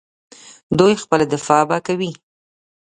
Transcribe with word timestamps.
دوی 0.79 0.93
خپله 1.03 1.25
دفاع 1.33 1.63
به 1.69 1.77
کوي. 1.87 2.11